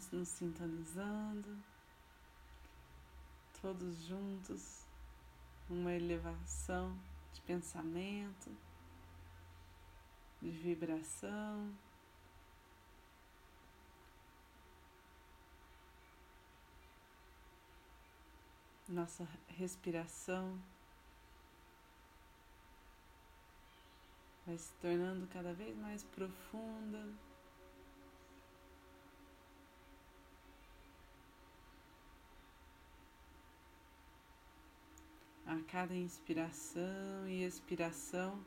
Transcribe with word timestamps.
Vamos 0.00 0.12
nos 0.12 0.28
sintonizando, 0.28 1.58
todos 3.60 4.02
juntos, 4.06 4.86
uma 5.68 5.92
elevação 5.92 6.96
de 7.34 7.40
pensamento, 7.42 8.50
de 10.40 10.50
vibração. 10.50 11.70
Nossa 18.88 19.28
respiração 19.48 20.58
vai 24.46 24.56
se 24.56 24.72
tornando 24.80 25.26
cada 25.26 25.52
vez 25.52 25.76
mais 25.76 26.02
profunda. 26.04 27.29
A 35.50 35.58
cada 35.66 35.96
inspiração 35.96 37.26
e 37.26 37.42
expiração, 37.42 38.40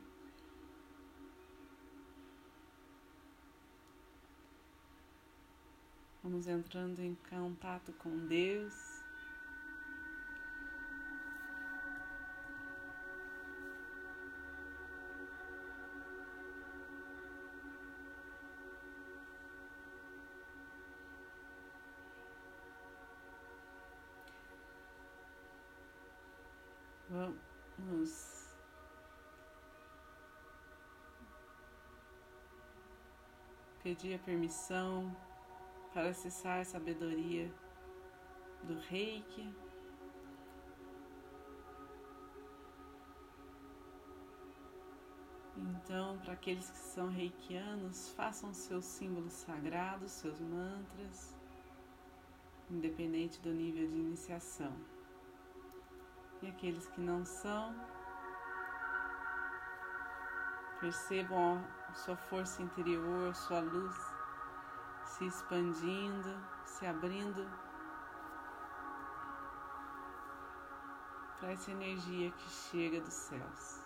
vamos 6.23 6.47
entrando 6.47 7.01
em 7.01 7.13
contato 7.29 7.91
com 7.91 8.25
Deus. 8.25 9.02
Pedir 33.83 34.15
a 34.15 34.19
permissão 34.19 35.13
para 35.93 36.09
acessar 36.09 36.61
a 36.61 36.63
sabedoria 36.63 37.53
do 38.63 38.79
Reiki. 38.79 39.53
Então, 45.57 46.17
para 46.19 46.33
aqueles 46.33 46.69
que 46.69 46.77
são 46.77 47.09
reikianos, 47.09 48.09
façam 48.11 48.53
seus 48.53 48.85
símbolos 48.85 49.33
sagrados, 49.33 50.11
seus 50.13 50.39
mantras, 50.39 51.35
independente 52.71 53.39
do 53.41 53.51
nível 53.51 53.85
de 53.87 53.95
iniciação. 53.95 54.73
E 56.41 56.47
aqueles 56.47 56.87
que 56.87 57.01
não 57.01 57.25
são, 57.25 57.75
percebam 60.79 61.63
sua 61.93 62.15
força 62.15 62.61
interior, 62.61 63.33
sua 63.35 63.59
luz 63.59 63.95
se 65.05 65.25
expandindo, 65.25 66.35
se 66.65 66.85
abrindo 66.85 67.47
para 71.39 71.51
essa 71.51 71.71
energia 71.71 72.31
que 72.31 72.49
chega 72.49 72.99
dos 73.01 73.13
céus. 73.13 73.82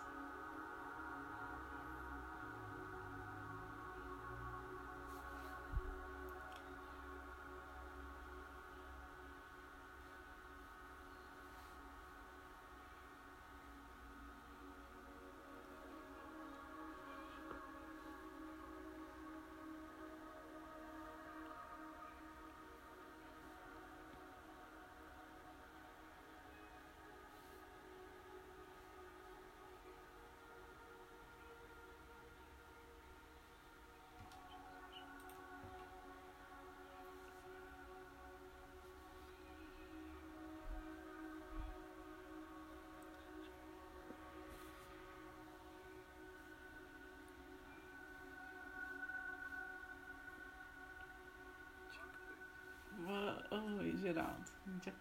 Geraldo. 54.08 54.52
A 54.66 54.70
gente 54.70 54.86
já 54.86 54.94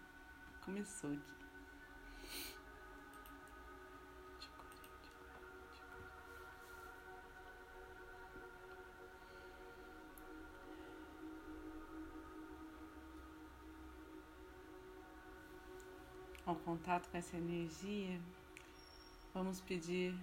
começou 0.65 1.11
aqui. 1.13 1.37
Ao 16.45 16.55
contato 16.55 17.09
com 17.09 17.17
essa 17.17 17.37
energia, 17.37 18.19
vamos 19.33 19.61
pedir 19.61 20.13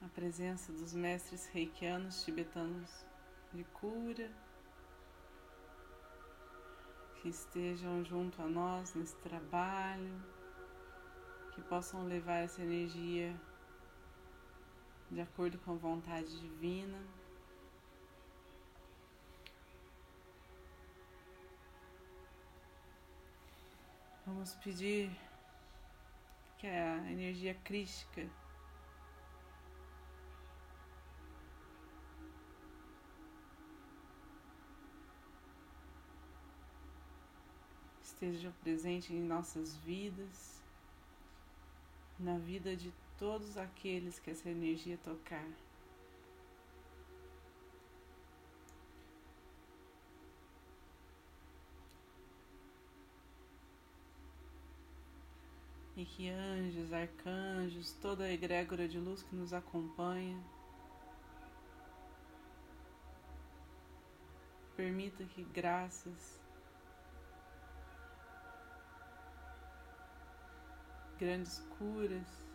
a 0.00 0.08
presença 0.08 0.72
dos 0.72 0.94
mestres 0.94 1.46
reikianos 1.48 2.24
tibetanos 2.24 3.04
de 3.52 3.64
cura 3.64 4.47
que 7.20 7.28
estejam 7.28 8.04
junto 8.04 8.40
a 8.40 8.46
nós 8.46 8.94
nesse 8.94 9.16
trabalho, 9.16 10.22
que 11.52 11.60
possam 11.62 12.04
levar 12.04 12.36
essa 12.36 12.62
energia 12.62 13.34
de 15.10 15.20
acordo 15.20 15.58
com 15.58 15.72
a 15.72 15.76
vontade 15.76 16.40
divina. 16.40 16.98
Vamos 24.26 24.54
pedir 24.56 25.10
que 26.58 26.66
a 26.66 27.10
energia 27.10 27.54
crística 27.64 28.28
esteja 38.18 38.52
presente 38.64 39.12
em 39.12 39.22
nossas 39.22 39.76
vidas, 39.76 40.60
na 42.18 42.36
vida 42.36 42.74
de 42.74 42.92
todos 43.16 43.56
aqueles 43.56 44.18
que 44.18 44.30
essa 44.30 44.50
energia 44.50 44.98
tocar. 45.04 45.48
E 55.96 56.04
que 56.04 56.28
anjos, 56.28 56.92
arcanjos, 56.92 57.92
toda 58.02 58.24
a 58.24 58.32
egrégora 58.32 58.88
de 58.88 58.98
luz 58.98 59.22
que 59.22 59.36
nos 59.36 59.52
acompanha, 59.52 60.40
permita 64.76 65.24
que 65.24 65.44
graças 65.44 66.47
grandes 71.18 71.58
curas. 71.76 72.46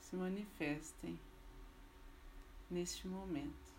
Se 0.00 0.16
manifestem 0.16 1.20
neste 2.70 3.06
momento. 3.06 3.77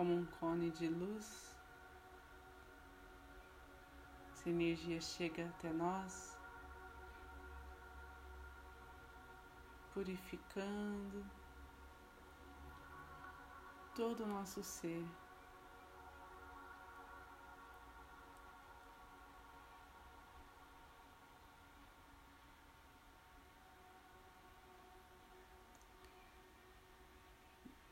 Como 0.00 0.14
um 0.14 0.24
cone 0.24 0.70
de 0.70 0.88
luz. 0.88 1.54
Essa 4.32 4.48
energia 4.48 4.98
chega 4.98 5.46
até 5.46 5.70
nós, 5.70 6.38
purificando 9.92 11.22
todo 13.94 14.24
o 14.24 14.26
nosso 14.26 14.64
ser. 14.64 15.04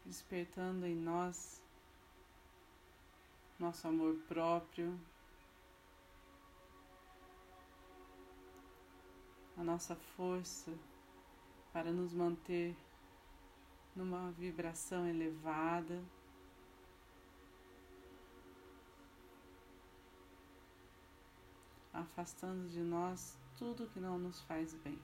despertando 0.07 0.87
em 0.87 0.97
nós 0.97 1.63
nosso 3.59 3.89
amor 3.89 4.15
próprio, 4.29 4.99
a 9.57 9.65
nossa 9.65 9.97
força 9.97 10.73
para 11.73 11.91
nos 11.91 12.15
manter 12.15 12.77
numa 13.97 14.31
vibração 14.31 15.09
elevada. 15.09 16.01
Afastando 21.93 22.69
de 22.69 22.81
nós 22.81 23.37
tudo 23.57 23.89
que 23.89 23.99
não 23.99 24.19
nos 24.21 24.41
faz 24.43 24.73
bem. 24.75 25.01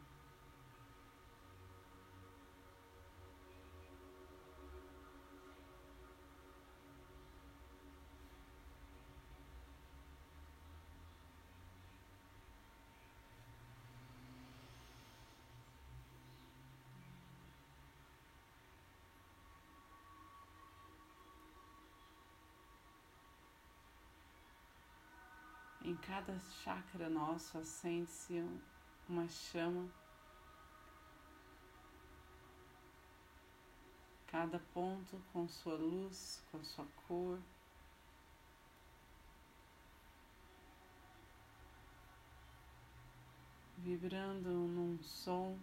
Em 25.95 25.97
cada 25.99 26.37
chakra 26.65 27.09
nosso 27.09 27.57
acende-se 27.57 28.45
uma 29.09 29.29
chama. 29.29 29.89
Cada 34.27 34.59
ponto 34.59 35.23
com 35.33 35.47
sua 35.47 35.77
luz, 35.77 36.43
com 36.51 36.65
sua 36.65 36.85
cor. 37.07 37.39
Vibrando 43.79 44.51
num 44.51 45.01
som 45.01 45.57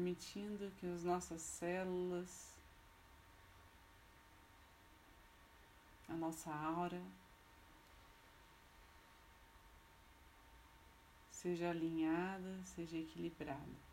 permitindo 0.00 0.70
que 0.78 0.86
as 0.86 1.04
nossas 1.04 1.42
células, 1.42 2.58
a 6.08 6.14
nossa 6.14 6.50
aura, 6.50 7.02
seja 11.30 11.68
alinhada, 11.68 12.64
seja 12.64 12.96
equilibrada. 12.96 13.89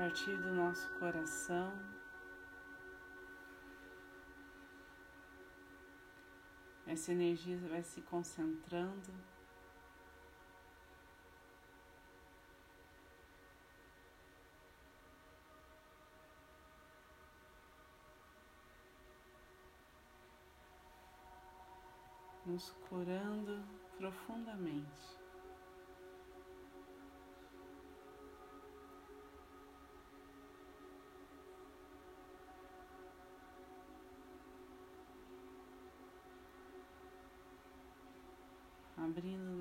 Partir 0.00 0.34
do 0.38 0.54
nosso 0.54 0.88
coração. 0.98 1.70
Essa 6.86 7.12
energia 7.12 7.58
vai 7.68 7.82
se 7.82 8.00
concentrando. 8.00 9.12
Nos 22.46 22.70
curando 22.88 23.62
profundamente. 23.98 25.19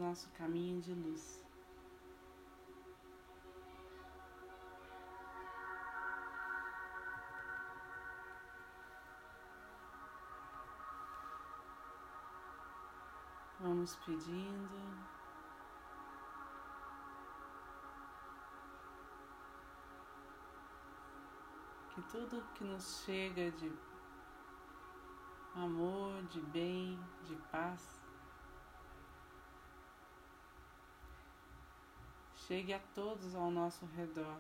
Nosso 0.10 0.28
caminho 0.32 0.82
de 0.82 0.92
luz. 0.92 1.46
Vamos 13.60 13.96
pedindo. 13.98 14.80
Que 21.94 22.02
tudo 22.02 22.44
que 22.56 22.64
nos 22.64 23.04
chega 23.06 23.52
de 23.52 23.72
amor, 25.54 26.24
de 26.24 26.42
bem, 26.42 27.00
de 27.26 27.36
paz, 27.52 27.99
chegue 32.50 32.74
a 32.74 32.80
todos 32.96 33.36
ao 33.36 33.52
nosso 33.52 33.86
redor. 33.96 34.40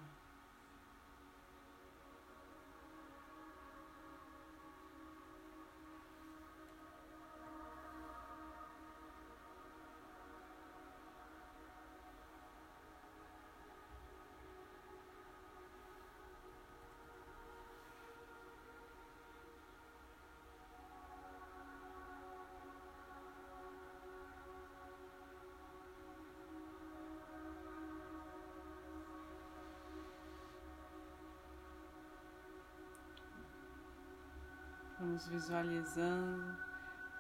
Visualizando 35.27 36.57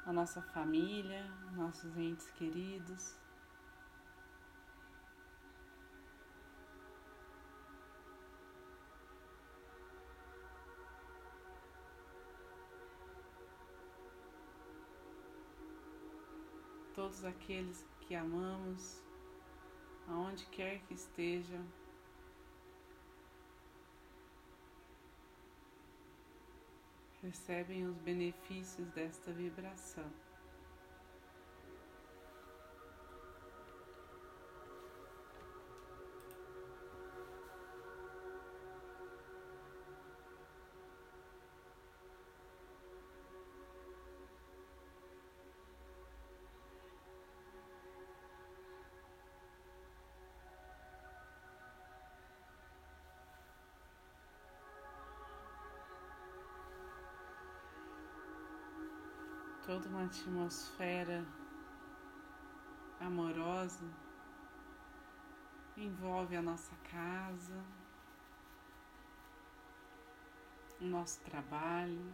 a 0.05 0.13
nossa 0.13 0.41
família, 0.41 1.23
nossos 1.53 1.95
entes 1.97 2.29
queridos. 2.31 3.15
Todos 16.95 17.23
aqueles 17.25 17.85
que 18.01 18.15
amamos, 18.15 19.03
aonde 20.07 20.45
quer 20.47 20.79
que 20.83 20.93
estejam. 20.93 21.78
Recebem 27.29 27.85
os 27.85 27.95
benefícios 27.97 28.87
desta 28.89 29.31
vibração. 29.31 30.11
Toda 59.69 59.87
uma 59.87 60.05
atmosfera 60.05 61.23
amorosa 62.99 63.85
envolve 65.77 66.35
a 66.35 66.41
nossa 66.41 66.75
casa, 66.91 67.63
o 70.81 70.85
nosso 70.85 71.21
trabalho. 71.21 72.11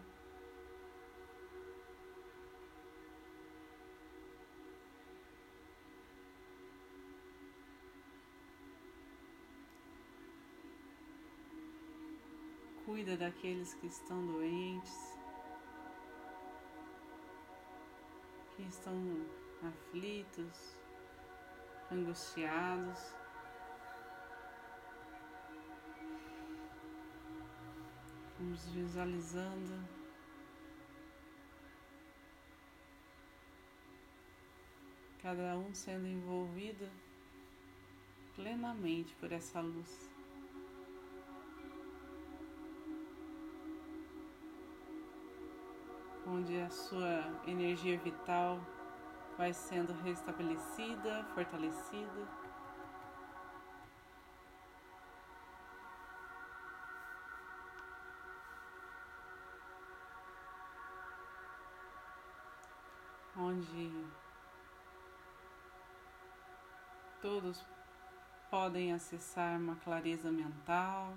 Cuida 12.83 13.15
daqueles 13.15 13.74
que 13.75 13.88
estão 13.88 14.27
doentes. 14.27 15.14
Que 18.55 18.63
estão 18.63 18.95
aflitos, 19.62 20.75
angustiados. 21.91 23.00
Vamos 28.39 28.65
visualizando 28.69 29.88
cada 35.21 35.57
um 35.57 35.74
sendo 35.74 36.07
envolvido 36.07 36.88
plenamente 38.35 39.15
por 39.15 39.31
essa 39.31 39.59
luz. 39.59 40.14
Onde 46.36 46.60
a 46.60 46.70
sua 46.70 47.24
energia 47.48 47.98
vital 47.98 48.60
vai 49.38 49.54
sendo 49.54 49.94
restabelecida, 50.04 51.24
fortalecida. 51.34 52.27
Onde 63.38 63.92
todos 67.22 67.65
podem 68.50 68.92
acessar 68.92 69.58
uma 69.58 69.75
clareza 69.77 70.30
mental, 70.32 71.13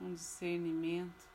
um 0.00 0.14
discernimento 0.14 1.31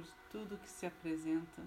sobre 0.00 0.20
tudo 0.30 0.58
que 0.58 0.68
se 0.68 0.86
apresenta 0.86 1.62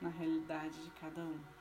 na 0.00 0.08
realidade 0.08 0.82
de 0.82 0.90
cada 0.92 1.20
um. 1.22 1.59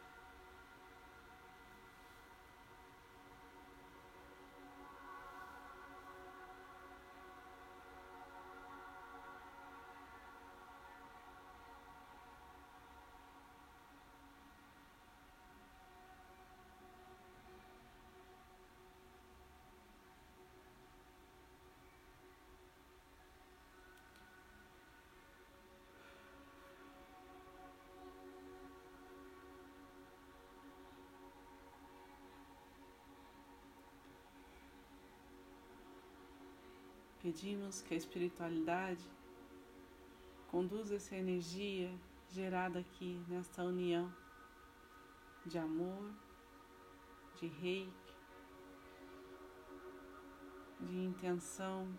Pedimos 37.21 37.81
que 37.81 37.93
a 37.93 37.97
espiritualidade 37.97 39.05
conduza 40.49 40.95
essa 40.95 41.15
energia 41.15 41.93
gerada 42.29 42.79
aqui 42.79 43.21
nesta 43.27 43.61
união 43.63 44.09
de 45.45 45.57
amor, 45.57 46.13
de 47.35 47.47
reiki, 47.47 48.15
de 50.79 50.97
intenção 50.97 51.93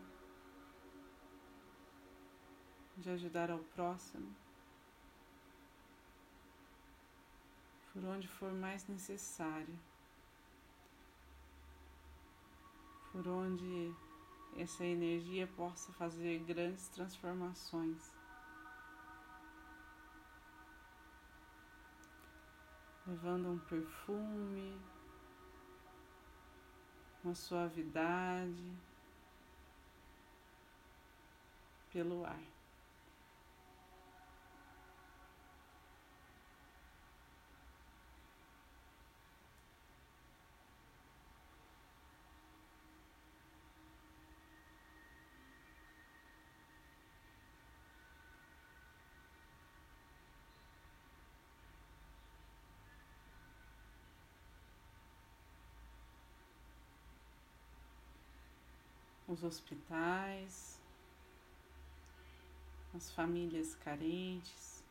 de 2.96 3.10
ajudar 3.10 3.50
ao 3.50 3.58
próximo, 3.58 4.34
por 7.92 8.04
onde 8.04 8.26
for 8.26 8.52
mais 8.52 8.86
necessário, 8.86 9.78
por 13.12 13.26
onde 13.28 13.94
essa 14.56 14.84
energia 14.84 15.46
possa 15.46 15.92
fazer 15.92 16.38
grandes 16.40 16.88
transformações. 16.88 18.12
Levando 23.06 23.50
um 23.50 23.58
perfume, 23.58 24.78
uma 27.24 27.34
suavidade 27.34 28.76
pelo 31.92 32.24
ar. 32.24 32.49
Os 59.32 59.44
hospitais, 59.44 60.80
as 62.92 63.10
famílias 63.12 63.76
carentes, 63.76 64.82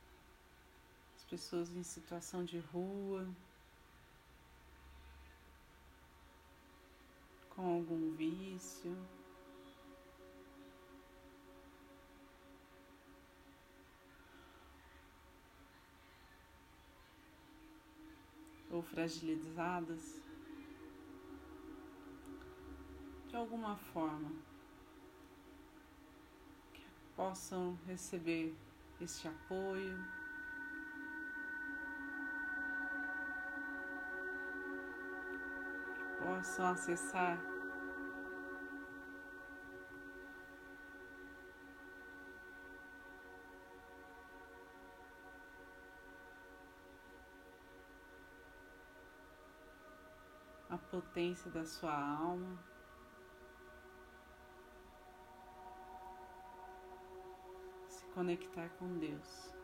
as 1.17 1.23
pessoas 1.25 1.69
em 1.75 1.83
situação 1.83 2.45
de 2.45 2.59
rua, 2.59 3.27
com 7.49 7.65
algum 7.65 8.11
vício. 8.15 8.95
Ou 18.71 18.81
fragilizadas 18.83 20.28
alguma 23.39 23.77
forma 23.77 24.31
que 26.73 26.85
possam 27.15 27.77
receber 27.87 28.53
este 28.99 29.27
apoio. 29.27 29.97
Possam 36.21 36.67
acessar 36.67 37.39
a 50.69 50.77
potência 50.77 51.49
da 51.49 51.65
sua 51.65 51.93
alma. 51.93 52.78
Conectar 58.13 58.69
com 58.79 58.97
Deus. 58.99 59.58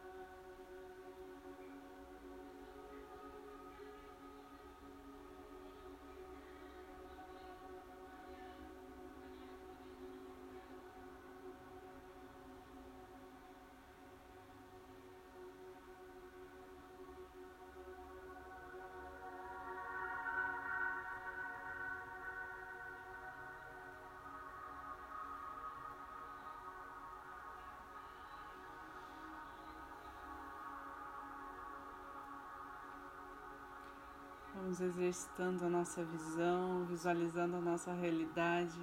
Vamos 34.78 34.98
exercitando 34.98 35.64
a 35.64 35.70
nossa 35.70 36.04
visão, 36.04 36.86
visualizando 36.86 37.56
a 37.56 37.62
nossa 37.62 37.94
realidade 37.94 38.78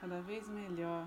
cada 0.00 0.20
vez 0.22 0.48
melhor. 0.48 1.06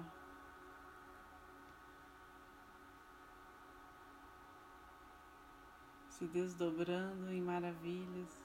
Se 6.07 6.25
desdobrando 6.27 7.29
em 7.29 7.41
maravilhas, 7.41 8.41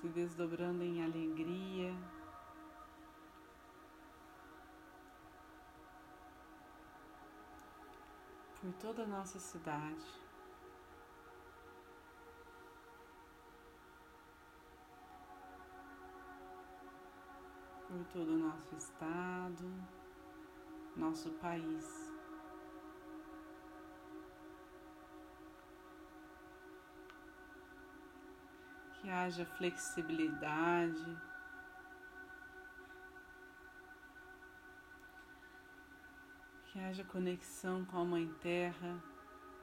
se 0.00 0.08
desdobrando 0.08 0.84
em 0.84 1.02
alegria. 1.02 1.92
Por 8.62 8.72
toda 8.74 9.02
a 9.02 9.06
nossa 9.06 9.40
cidade. 9.40 10.22
Por 17.88 18.04
todo 18.12 18.34
o 18.34 18.38
nosso 18.38 18.76
estado, 18.76 19.68
nosso 20.96 21.30
país. 21.32 22.12
Que 29.00 29.10
haja 29.10 29.44
flexibilidade 29.44 31.31
que 36.72 36.80
haja 36.80 37.04
conexão 37.04 37.84
com 37.84 37.98
a 37.98 38.04
Mãe 38.04 38.26
Terra, 38.40 38.98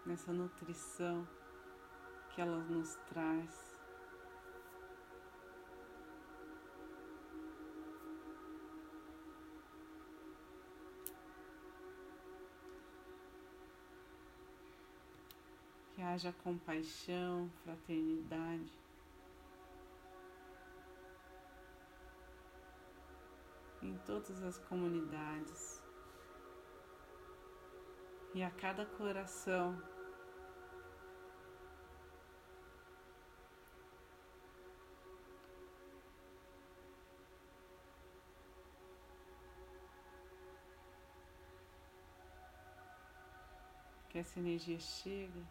nessa 0.06 0.32
nutrição 0.32 1.28
que 2.30 2.40
ela 2.40 2.60
nos 2.66 2.94
traz. 3.08 3.76
Que 15.96 16.04
haja 16.04 16.32
compaixão, 16.44 17.50
fraternidade. 17.64 18.72
Em 23.82 23.98
todas 24.06 24.44
as 24.44 24.60
comunidades 24.60 25.79
e 28.34 28.44
a 28.44 28.52
cada 28.52 28.86
coração. 28.86 29.82
Que 44.10 44.18
essa 44.18 44.40
energia 44.40 44.80
chega, 44.80 45.48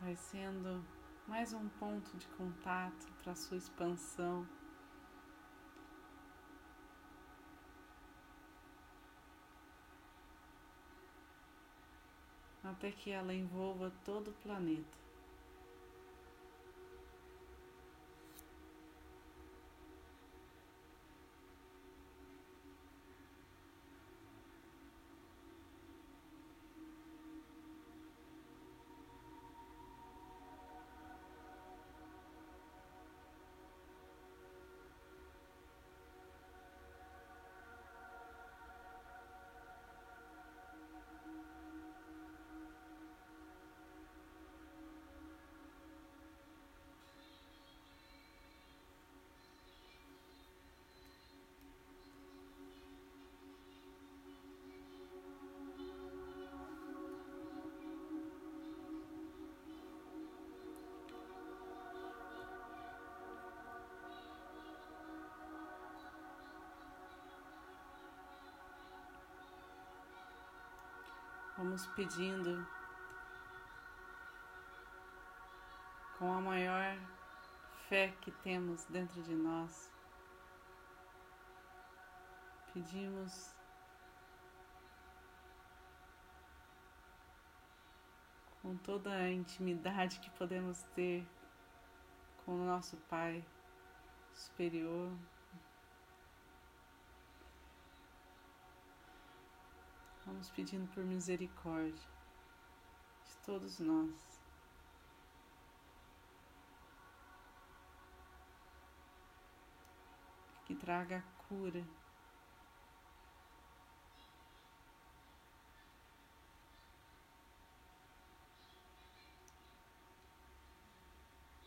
vai 0.00 0.16
sendo 0.16 0.84
mais 1.28 1.52
um 1.52 1.68
ponto 1.68 2.16
de 2.16 2.26
contato 2.28 3.06
para 3.22 3.32
a 3.32 3.36
sua 3.36 3.56
expansão. 3.56 4.46
Até 12.70 12.90
que 12.90 13.10
ela 13.10 13.34
envolva 13.34 13.92
todo 14.04 14.28
o 14.28 14.34
planeta. 14.34 15.05
Vamos 71.66 71.84
pedindo 71.88 72.64
com 76.16 76.32
a 76.32 76.40
maior 76.40 76.96
fé 77.88 78.14
que 78.20 78.30
temos 78.30 78.84
dentro 78.84 79.20
de 79.24 79.34
nós. 79.34 79.92
Pedimos 82.72 83.52
com 88.62 88.76
toda 88.76 89.10
a 89.10 89.28
intimidade 89.28 90.20
que 90.20 90.30
podemos 90.30 90.82
ter 90.94 91.26
com 92.44 92.52
o 92.52 92.64
nosso 92.64 92.96
Pai 93.08 93.44
superior. 94.32 95.10
Vamos 100.26 100.50
pedindo 100.50 100.88
por 100.92 101.04
misericórdia 101.04 101.92
de 101.92 103.36
todos 103.44 103.78
nós. 103.78 104.10
Que 110.64 110.74
traga 110.74 111.18
a 111.18 111.44
cura. 111.44 111.86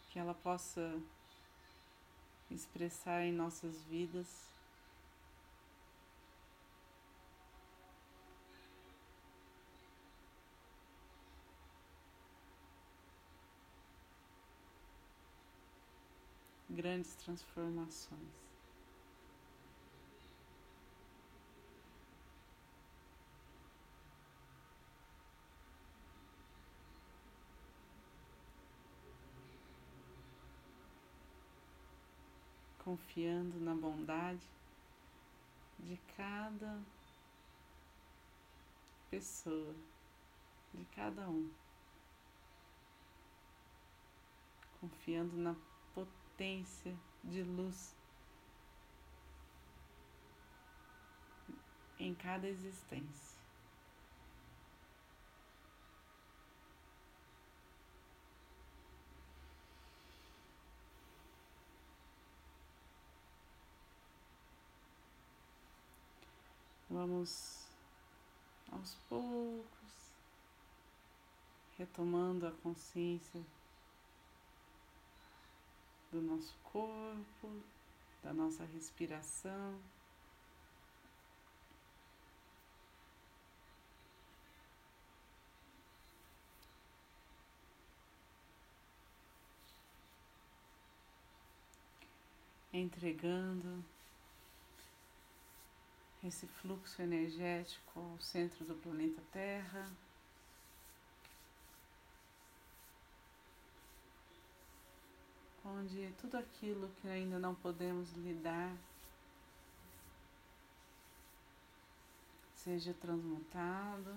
Que 0.10 0.20
ela 0.20 0.34
possa 0.34 1.02
expressar 2.52 3.22
em 3.24 3.32
nossas 3.32 3.82
vidas 3.86 4.59
grandes 16.80 17.14
transformações. 17.16 18.22
Confiando 32.78 33.60
na 33.60 33.76
bondade 33.76 34.48
de 35.80 36.00
cada 36.16 36.80
pessoa, 39.12 39.76
de 40.74 40.86
cada 40.96 41.28
um, 41.30 41.52
confiando 44.80 45.36
na 45.36 45.54
potência 46.40 46.98
de 47.22 47.44
luz 47.44 47.94
em 52.00 52.16
cada 52.16 52.48
existência. 52.48 53.38
Vamos 66.90 67.68
aos 68.72 68.96
poucos 69.10 70.14
retomando 71.78 72.48
a 72.48 72.52
consciência 72.64 73.59
do 76.12 76.22
nosso 76.22 76.56
corpo, 76.64 77.64
da 78.24 78.34
nossa 78.34 78.66
respiração. 78.66 79.80
Entregando 92.72 93.84
esse 96.24 96.46
fluxo 96.48 97.02
energético 97.02 98.00
ao 98.00 98.20
centro 98.20 98.64
do 98.66 98.76
planeta 98.76 99.22
Terra. 99.32 99.90
Onde 105.90 106.14
tudo 106.22 106.38
aquilo 106.38 106.88
que 107.02 107.08
ainda 107.08 107.40
não 107.40 107.56
podemos 107.56 108.12
lidar 108.14 108.72
seja 112.54 112.94
transmutado 112.94 114.16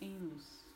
em 0.00 0.18
luz. 0.18 0.67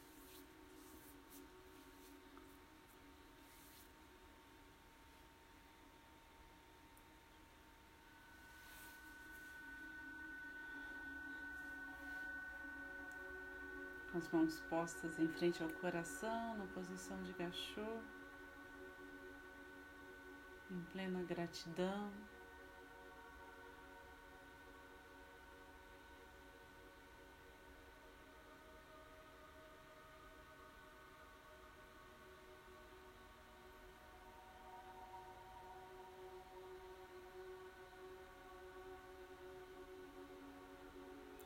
As 14.23 14.31
mãos 14.31 14.61
postas 14.71 15.19
em 15.19 15.27
frente 15.27 15.63
ao 15.65 15.69
coração, 15.69 16.57
na 16.57 16.67
posição 16.67 17.21
de 17.25 17.33
gachô, 17.33 18.01
em 20.71 20.81
plena 20.93 21.25
gratidão. 21.25 22.13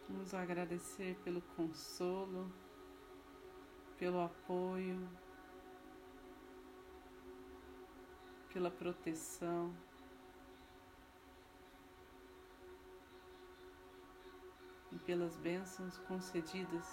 Vamos 0.08 0.34
agradecer 0.34 1.16
pelo 1.24 1.40
consolo, 1.40 2.52
pelo 3.98 4.20
apoio, 4.20 5.08
pela 8.52 8.70
proteção. 8.70 9.74
E 14.92 14.98
pelas 15.00 15.36
bênçãos 15.36 15.98
concedidas 15.98 16.86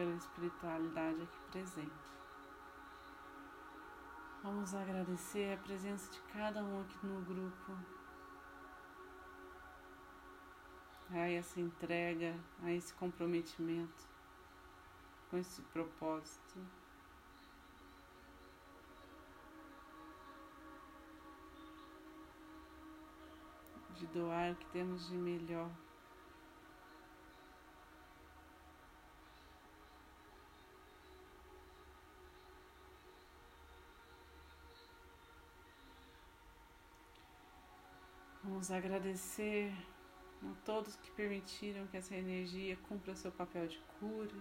pela 0.00 0.14
espiritualidade 0.14 1.22
aqui 1.22 1.40
presente. 1.50 2.19
Vamos 4.52 4.74
agradecer 4.74 5.54
a 5.54 5.62
presença 5.62 6.10
de 6.10 6.20
cada 6.22 6.60
um 6.60 6.80
aqui 6.80 7.06
no 7.06 7.20
grupo, 7.20 7.72
a 11.08 11.30
essa 11.30 11.60
entrega, 11.60 12.34
a 12.60 12.72
esse 12.72 12.92
comprometimento 12.94 14.08
com 15.30 15.38
esse 15.38 15.62
propósito. 15.62 16.58
De 23.94 24.06
doar 24.08 24.50
o 24.50 24.56
que 24.56 24.66
temos 24.72 25.08
de 25.08 25.16
melhor 25.16 25.70
Vamos 38.60 38.72
agradecer 38.72 39.72
a 40.42 40.54
todos 40.66 40.94
que 40.94 41.10
permitiram 41.12 41.86
que 41.86 41.96
essa 41.96 42.14
energia 42.14 42.76
cumpra 42.86 43.16
seu 43.16 43.32
papel 43.32 43.66
de 43.66 43.78
cura. 43.98 44.34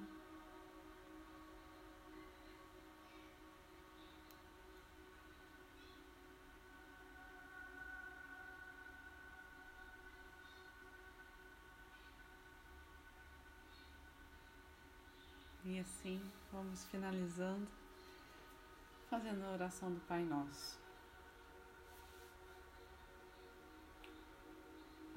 E 15.64 15.80
assim 15.80 16.22
vamos 16.52 16.84
finalizando, 16.88 17.70
fazendo 19.10 19.46
a 19.46 19.52
oração 19.54 19.94
do 19.94 20.02
Pai 20.02 20.26
Nosso. 20.26 20.89